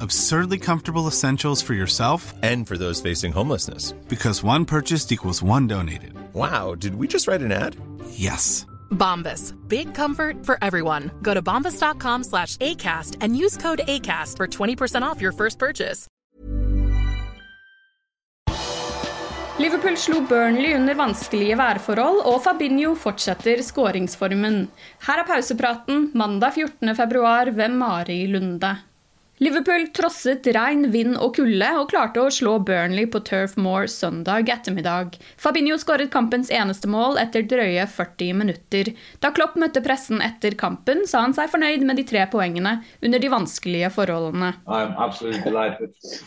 [0.00, 3.92] absurdly comfortable essentials for yourself and for those facing homelessness.
[4.08, 6.12] Because one purchased equals one donated.
[6.32, 7.76] Wow, did we just write an ad?
[8.10, 8.66] Yes.
[8.90, 9.54] Bombas.
[9.68, 11.10] Big comfort for everyone.
[11.22, 16.06] Go to bombas.com slash ACAST and use code ACAST for 20% off your first purchase.
[19.60, 24.70] Liverpool slo Burnley under vanskelige værforhold, og Fabinho fortsetter skåringsformen.
[25.04, 28.70] Her er pausepraten mandag 14.2 ved Mari Lunde.
[29.40, 34.50] Liverpool trosset regn, vind og kulde og klarte å slå Burnley på Turf Moor søndag
[34.52, 35.14] ettermiddag.
[35.40, 38.90] Fabinho skåret kampens eneste mål etter drøye 40 minutter.
[39.24, 43.22] Da Klopp møtte pressen etter kampen, sa han seg fornøyd med de tre poengene under
[43.22, 44.52] de vanskelige forholdene.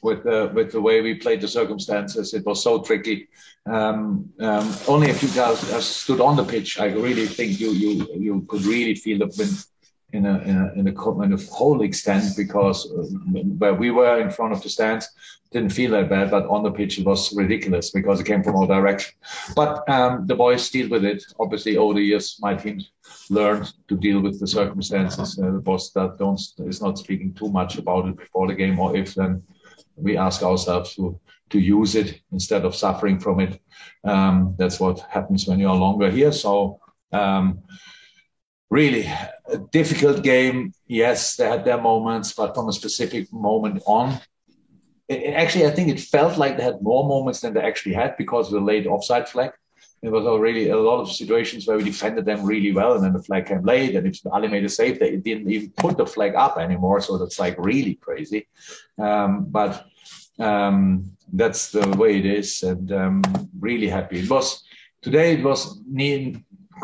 [0.00, 2.32] With, uh, with the way we played the circumstances.
[2.32, 3.28] It was so tricky.
[3.66, 8.08] Um, um, only if you guys stood on the pitch, I really think you you
[8.16, 9.56] you could really feel the wind
[10.14, 13.02] in a in a, in a kind of whole extent because uh,
[13.60, 15.08] where we were in front of the stands
[15.50, 18.56] didn't feel that bad, but on the pitch it was ridiculous because it came from
[18.56, 19.14] all directions.
[19.54, 21.22] But um, the boys deal with it.
[21.38, 22.80] Obviously, over the years, my team
[23.30, 25.38] learned to deal with the circumstances.
[25.38, 28.78] Uh, the boss that don't is not speaking too much about it before the game,
[28.78, 29.42] or if then
[29.96, 31.18] we ask ourselves to
[31.50, 33.60] to use it instead of suffering from it.
[34.04, 36.32] Um, that's what happens when you are longer here.
[36.32, 36.80] So.
[37.12, 37.62] Um,
[38.74, 39.04] really
[39.56, 40.72] a difficult game.
[41.02, 44.06] Yes, they had their moments, but from a specific moment on,
[45.08, 48.16] it, actually, I think it felt like they had more moments than they actually had
[48.16, 49.50] because of the late offside flag.
[50.02, 53.14] There was already a lot of situations where we defended them really well, and then
[53.18, 53.94] the flag came late.
[53.96, 57.00] And if Ali made a save, they didn't even put the flag up anymore.
[57.00, 58.40] So that's like really crazy.
[58.98, 59.72] Um, but
[60.38, 60.76] um,
[61.32, 63.22] that's the way it is, and um,
[63.68, 64.18] really happy.
[64.24, 64.46] It was
[65.00, 65.28] today.
[65.36, 65.60] It was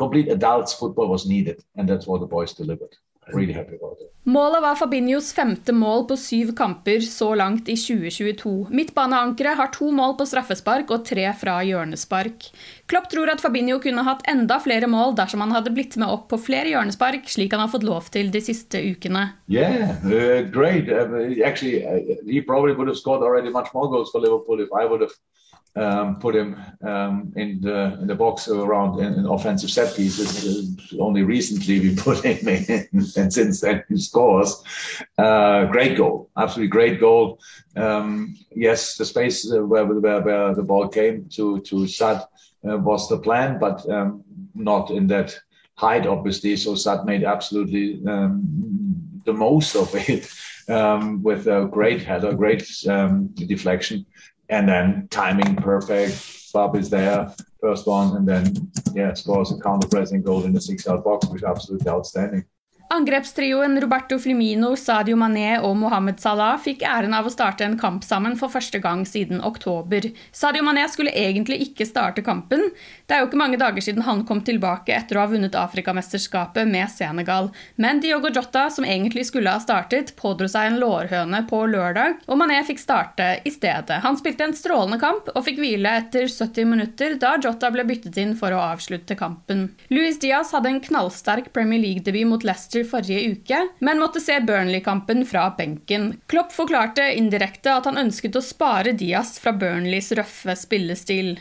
[0.00, 2.96] complete adults football was needed, and that's what the boys delivered.
[3.32, 4.10] Really happy about it.
[4.22, 8.52] Målet var Fabinhos femte mål på syv kamper så langt i 2022.
[8.68, 12.50] Midtbaneankeret har to mål på straffespark og tre fra hjørnespark.
[12.90, 16.28] Klopp tror at Fabinho kunne hatt enda flere mål dersom han hadde blitt med opp
[16.32, 19.24] på flere hjørnespark, slik han har fått lov til de siste ukene.
[19.48, 20.92] Yeah, uh, great.
[20.92, 24.68] Uh, actually, uh, he probably would have scored already much more goals for Liverpool if
[24.68, 25.16] I would have
[25.76, 30.92] um, put him um, in the in the box around in, in offensive set pieces.
[30.98, 34.62] Only recently we put him in, and since then he scores.
[35.16, 37.38] Uh, great goal, absolutely great goal.
[37.76, 42.24] Um, yes, the space where, where, where the ball came to to Sad
[42.68, 45.38] uh, was the plan, but um, not in that
[45.76, 46.56] height, obviously.
[46.56, 48.42] So Sad made absolutely um,
[49.24, 50.28] the most of it
[50.68, 52.66] um, with a great header, great
[53.34, 54.04] deflection
[54.50, 56.52] and then timing perfect.
[56.52, 60.60] Bob is there, first one, and then yeah, scores a counter pressing goal in the
[60.60, 62.44] six yard box, which is absolutely outstanding.
[62.92, 68.02] Angrepstrioen Roberto Firmino, Sadio Mané og Mohammed Salah fikk æren av å starte en kamp
[68.02, 70.08] sammen for første gang siden oktober.
[70.34, 72.64] Sadio Mané skulle egentlig ikke starte kampen.
[73.06, 76.66] Det er jo ikke mange dager siden han kom tilbake etter å ha vunnet Afrikamesterskapet
[76.66, 77.52] med Senegal.
[77.78, 82.42] Men Diogo Jota, som egentlig skulle ha startet, pådro seg en lårhøne på lørdag, og
[82.42, 84.00] Mané fikk starte i stedet.
[84.02, 88.18] Han spilte en strålende kamp og fikk hvile etter 70 minutter, da Jota ble byttet
[88.18, 89.68] inn for å avslutte kampen.
[89.94, 94.40] Luis Diaz hadde en knallsterk Premier League-debut mot Leicester Manchester forrige uke, men måtte se
[94.40, 96.20] Burnley-kampen fra benken.
[96.26, 101.38] Klopp forklarte indirekte at han ønsket å spare Diaz fra Burnleys røffe spillestil.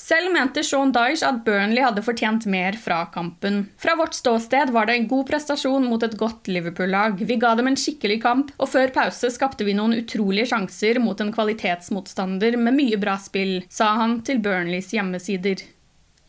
[0.00, 3.66] Selv mente Sean Dyche at Burnley hadde fortjent mer fra kampen.
[3.76, 7.20] Fra vårt ståsted var det en god prestasjon mot et godt Liverpool-lag.
[7.20, 11.20] Vi ga dem en skikkelig kamp, og før pause skapte vi noen utrolige sjanser mot
[11.20, 15.60] en kvalitetsmotstander med mye bra spill, sa han til Burnleys hjemmesider.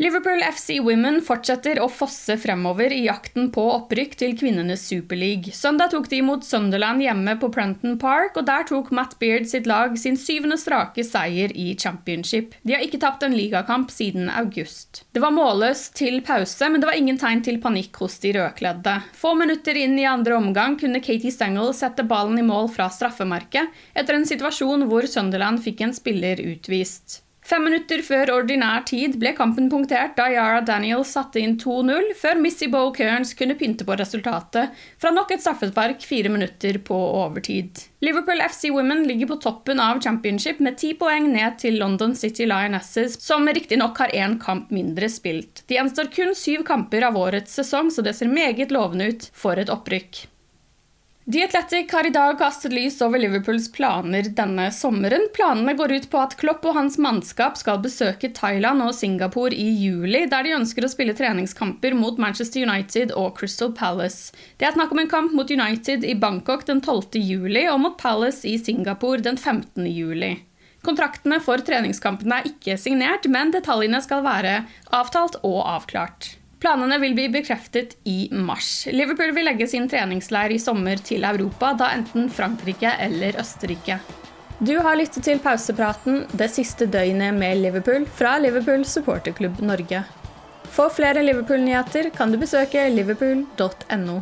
[0.02, 5.54] Liverpool FC Women fortsetter å fosse fremover i jakten på opprykk til kvinnenes superleague.
[5.54, 9.70] Søndag tok de imot Sunderland hjemme på Prenton Park, og der tok Matt Beard sitt
[9.70, 12.58] lag sin syvende strake seier i championship.
[12.66, 15.04] De har ikke tapt en ligakamp siden august.
[15.14, 18.98] Det var målløst til pause, men det var ingen tegn til panikk hos de rødkledde.
[19.22, 23.70] Få minutter inn i andre omgang kunne Katie Stengel sette ballen i mål fra straffemerket,
[23.94, 27.22] etter en situasjon hvor Sunderland fikk en spiller utvist.
[27.42, 32.38] Fem minutter før ordinær tid ble kampen punktert da Yara Daniels satte inn 2-0, før
[32.38, 37.82] Missy Bo Kearns kunne pynte på resultatet fra nok et straffespark fire minutter på overtid.
[38.06, 42.46] Liverpool FC Women ligger på toppen av championship med ti poeng ned til London City
[42.46, 45.66] Lionesses, som riktignok har én kamp mindre spilt.
[45.66, 49.58] De gjenstår kun syv kamper av årets sesong, så det ser meget lovende ut for
[49.58, 50.28] et opprykk.
[51.26, 55.28] The Athletic har i dag kastet lys over Liverpools planer denne sommeren.
[55.36, 59.68] Planene går ut på at Klopp og hans mannskap skal besøke Thailand og Singapore i
[59.84, 64.34] juli, der de ønsker å spille treningskamper mot Manchester United og Crystal Palace.
[64.58, 67.22] Det er snakk om en kamp mot United i Bangkok den 12.
[67.22, 69.86] juli og mot Palace i Singapore den 15.
[69.94, 70.34] juli.
[70.82, 76.41] Kontraktene for treningskampene er ikke signert, men detaljene skal være avtalt og avklart.
[76.62, 78.86] Planene vil bli bekreftet i mars.
[78.94, 83.98] Liverpool vil legge sin treningsleir i sommer til Europa, da enten Frankrike eller Østerrike.
[84.62, 90.04] Du har lyttet til pausepraten det siste døgnet med Liverpool fra Liverpool supporterklubb Norge.
[90.72, 94.22] For flere Liverpool-nyheter kan du besøke liverpool.no.